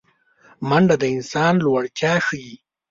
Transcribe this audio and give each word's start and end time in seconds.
منډه 0.69 0.95
د 1.01 1.03
انسان 1.15 1.53
لوړتیا 1.65 2.13
ښيي 2.25 2.55